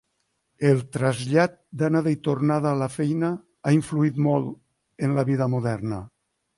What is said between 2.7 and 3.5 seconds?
a la feina